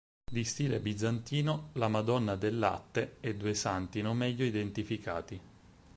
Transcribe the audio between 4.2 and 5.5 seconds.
identificati.